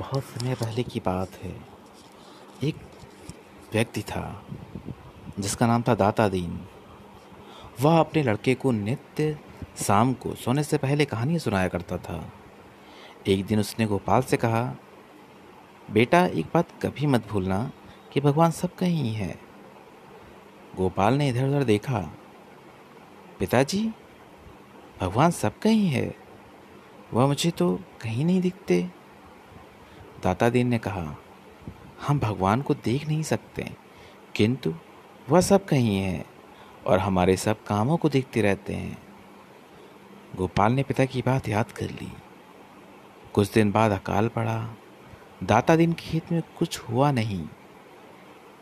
बहुत 0.00 0.24
समय 0.24 0.54
पहले 0.54 0.82
की 0.82 1.00
बात 1.00 1.30
है। 1.34 1.54
एक 2.64 2.76
व्यक्ति 3.72 4.02
था, 4.02 4.46
जिसका 5.40 5.66
नाम 5.66 5.82
था 5.82 5.94
दाता 5.94 6.28
दीन 6.28 6.60
वह 7.80 8.00
अपने 8.00 8.22
लड़के 8.22 8.54
को 8.54 8.70
नित्य 8.70 9.38
शाम 9.76 10.12
को 10.12 10.34
सोने 10.34 10.62
से 10.64 10.78
पहले 10.78 11.04
कहानियाँ 11.04 11.38
सुनाया 11.38 11.68
करता 11.68 11.96
था। 11.98 12.32
एक 13.26 13.46
दिन 13.46 13.60
उसने 13.60 13.86
गोपाल 13.86 14.22
से 14.22 14.36
कहा, 14.36 14.76
बेटा, 15.90 16.26
एक 16.26 16.46
बात 16.54 16.68
कभी 16.82 17.06
मत 17.06 17.28
भूलना 17.28 17.72
कि 18.12 18.20
भगवान 18.20 18.50
सब 18.50 18.74
कहीं 18.74 19.14
है 19.14 19.38
गोपाल 20.76 21.14
ने 21.14 21.28
इधर 21.28 21.48
उधर 21.48 21.64
देखा, 21.64 22.00
पिताजी, 23.38 23.90
भगवान 25.00 25.30
सब 25.30 25.58
कहीं 25.58 25.88
है। 25.88 26.14
वह 27.14 27.26
मुझे 27.26 27.50
तो 27.50 27.80
कहीं 28.02 28.24
नहीं 28.24 28.40
दिखते। 28.40 28.99
दाता 30.22 30.48
दीन 30.48 30.68
ने 30.68 30.78
कहा, 30.78 31.16
हम 32.06 32.18
भगवान 32.18 32.62
को 32.62 32.74
देख 32.74 33.08
नहीं 33.08 33.22
सकते, 33.22 33.70
किंतु 34.34 34.74
वह 35.28 35.40
सब 35.40 35.64
कहीं 35.64 35.96
है 35.98 36.24
और 36.86 36.98
हमारे 36.98 37.36
सब 37.36 37.64
कामों 37.64 37.96
को 37.96 38.08
देखते 38.08 38.42
रहते 38.42 38.74
हैं। 38.74 38.98
गोपाल 40.36 40.72
ने 40.72 40.82
पिता 40.82 41.04
की 41.04 41.22
बात 41.22 41.48
याद 41.48 41.72
कर 41.72 41.90
ली। 41.90 42.12
कुछ 43.32 43.52
दिन 43.52 43.72
बाद 43.72 43.90
अकाल 43.90 44.28
पड़ा। 44.28 44.76
दाता 45.42 45.76
दिन 45.76 45.92
खेत 45.92 46.32
में 46.32 46.42
कुछ 46.58 46.78
हुआ 46.78 47.12
नहीं। 47.12 47.48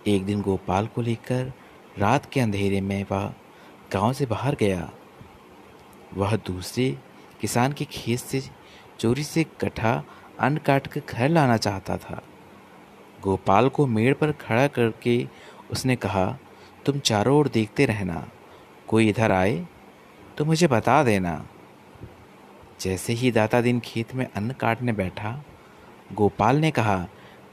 एक 0.06 0.24
दिन 0.24 0.42
गोपाल 0.42 0.86
को 0.86 1.02
लेकर 1.02 1.52
रात 1.98 2.26
के 2.26 2.40
अंधेरे 2.40 2.80
में 2.80 3.06
वह 3.10 3.34
गाँव 3.92 4.12
से 4.12 4.26
बाहर 4.26 4.54
गया। 4.54 4.90
वह 6.14 6.36
दूसरे 6.36 6.98
किसान 7.40 7.72
के 7.72 7.84
खेत 7.84 8.18
से 8.18 8.42
चोरी 8.98 9.24
से 9.24 9.44
कटा 9.44 10.04
अन्न 10.38 10.58
काट 10.58 10.86
कर 10.86 11.00
घर 11.10 11.28
लाना 11.28 11.56
चाहता 11.56 11.96
था। 11.96 12.22
गोपाल 13.22 13.68
को 13.68 13.86
मेड़ 13.86 14.14
पर 14.14 14.32
खड़ा 14.32 14.66
करके 14.66 15.26
उसने 15.70 15.96
कहा, 15.96 16.38
तुम 16.86 16.98
चारों 16.98 17.36
ओर 17.36 17.48
देखते 17.48 17.86
रहना। 17.86 18.28
कोई 18.88 19.08
इधर 19.08 19.32
आए 19.32 19.66
तो 20.38 20.44
मुझे 20.44 20.66
बता 20.66 21.02
देना। 21.02 21.48
जैसे 22.80 23.12
ही 23.12 23.30
दाता 23.30 23.60
दिन 23.60 23.80
खेत 23.80 24.14
में 24.14 24.26
अन्न 24.26 24.52
काटने 24.52 24.92
बैठा, 24.92 25.42
गोपाल 26.12 26.56
ने 26.56 26.70
कहा, 26.70 26.96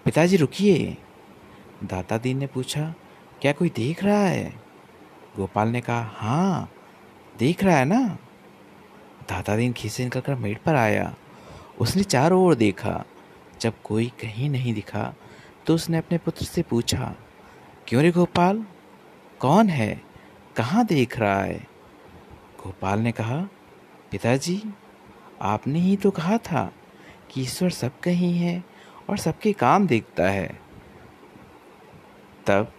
पिताजी 0.05 0.37
रुकिए। 0.37 0.97
दाता 1.83 2.17
दिन 2.17 2.37
ने 2.37 2.47
पूछा, 2.47 2.93
क्या 3.41 3.51
कोई 3.51 3.69
देख 3.69 4.03
रहा 4.03 4.17
है? 4.17 4.53
गोपाल 5.37 5.69
ने 5.69 5.81
कहा 5.81 6.01
हाँ 6.13 6.69
देख 7.39 7.63
रहा 7.63 7.77
है 7.77 7.85
ना? 7.85 8.17
दाता 9.29 9.55
दिन 9.55 9.73
खेत 9.73 9.91
से 9.91 10.03
निकल 10.03 10.21
कर 10.21 10.35
मेड़ 10.35 10.57
पर 10.57 10.75
आया। 10.75 11.13
उसने 11.79 12.03
चारों 12.03 12.43
ओर 12.43 12.55
देखा। 12.55 13.03
जब 13.61 13.73
कोई 13.83 14.07
कहीं 14.21 14.49
नहीं 14.49 14.73
दिखा 14.73 15.13
तो 15.67 15.75
उसने 15.75 15.97
अपने 15.97 16.17
पुत्र 16.17 16.45
से 16.45 16.61
पूछा, 16.61 17.15
क्यों 17.87 18.03
रे 18.03 18.11
गोपाल? 18.11 18.65
कौन 19.39 19.69
है? 19.69 20.01
कहाँ 20.55 20.85
देख 20.85 21.17
रहा 21.19 21.41
है? 21.41 21.59
गोपाल 22.63 22.99
ने 22.99 23.11
कहा, 23.11 23.37
पिताजी, 24.11 24.61
आपने 25.41 25.79
ही 25.79 25.95
तो 25.97 26.11
कहा 26.11 26.37
था 26.37 26.71
कि 27.31 27.41
ईश्वर 27.41 27.69
सब 27.69 27.99
कहीं 27.99 28.33
है 28.33 28.63
और 29.09 29.17
सबके 29.17 29.53
काम 29.53 29.87
देखता 29.87 30.29
है। 30.29 30.47
तब 32.47 32.71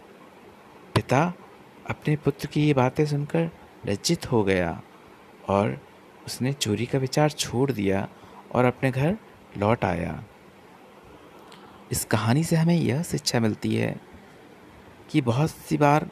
पिता 0.95 1.33
अपने 1.91 2.17
पुत्र 2.17 2.47
की 2.47 2.67
ये 2.67 2.75
बातें 2.75 3.05
सुनकर 3.07 3.51
लज्जित 3.87 4.31
हो 4.33 4.43
गया 4.45 4.81
और 5.49 5.79
उसने 6.27 6.53
चोरी 6.53 6.87
का 6.87 6.99
विचार 6.99 7.31
छोड़ 7.31 7.71
दिया 7.73 8.09
और 8.57 8.65
अपने 8.65 8.91
घर 8.91 9.17
लौट 9.59 9.85
आया। 9.85 10.23
इस 11.93 12.05
कहानी 12.05 12.45
से 12.45 12.57
हमें 12.57 12.75
यह 12.75 13.03
शिक्षा 13.03 13.41
मिलती 13.41 13.75
है 13.75 13.95
कि 15.11 15.21
बहुत 15.21 15.51
सी 15.51 15.77
बार 15.77 16.09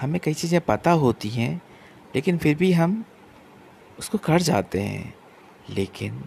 हमें 0.00 0.20
कई 0.20 0.34
चीज़ें 0.34 0.60
पता 0.60 0.90
होती 0.90 1.28
हैं, 1.28 1.60
लेकिन 2.14 2.38
फिर 2.38 2.56
भी 2.56 2.72
हम 2.72 3.04
उसको 3.98 4.18
कर 4.18 4.40
जाते 4.42 4.80
हैं। 4.80 5.14
लेकिन 5.70 6.22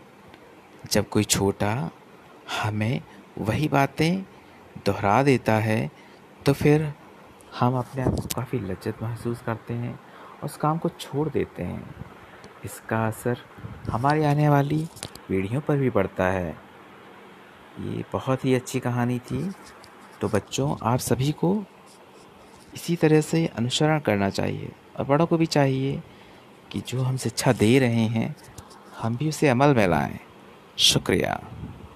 जब 0.92 1.10
कोई 1.10 1.24
छोटा 1.24 1.90
हमें 2.54 3.02
वही 3.38 3.68
बातें 3.68 4.22
दोहरा 4.86 5.22
देता 5.24 5.54
है 5.60 5.90
तो 6.46 6.54
फिर 6.54 6.92
हम 7.60 7.78
अपने 7.78 8.02
आप 8.04 8.10
को 8.12 8.28
काफ़ी 8.36 8.60
लज्जत 8.60 9.02
महसूस 9.04 9.42
करते 9.42 9.74
हैं 9.74 9.94
और 9.94 10.46
उस 10.46 10.58
काम 10.58 10.78
को 10.78 10.90
छोड़ 10.90 11.28
देते 11.30 11.64
हैं। 11.64 11.96
इसका 12.66 13.06
असर 13.08 13.38
हमारी 13.90 14.24
आने 14.24 14.50
वाली 14.50 14.86
पीढ़ियों 15.32 15.62
पर 15.62 15.78
भी 15.78 15.90
पड़ता 15.90 16.26
है। 16.26 16.58
ये 17.80 18.04
बहुत 18.14 18.46
ही 18.46 18.56
अच्छी 18.56 18.80
कहानी 18.80 19.20
थी। 19.20 19.52
तो 20.22 20.28
बच्चों, 20.30 20.76
आप 20.84 21.00
सभी 21.00 21.32
को 21.32 21.64
इसी 22.74 22.96
तरह 22.96 23.22
से 23.22 23.46
अनुसरण 23.48 24.00
करना 24.00 24.30
चाहिए 24.30 24.72
और 25.00 25.06
बड़ों 25.06 25.26
को 25.26 25.38
भी 25.38 25.46
चाहिए 25.46 26.04
कि 26.72 26.82
जो 26.88 27.02
हम 27.02 27.18
शिक्षा 27.18 27.54
दे 27.54 27.80
रहे 27.80 28.06
हैं, 28.08 28.36
हम 28.98 29.18
भी 29.18 29.30
उसे 29.30 29.48
अमल 29.50 29.76
में 29.76 29.88
लाएँ। 29.88 30.20
शुक्रिया। 30.78 31.42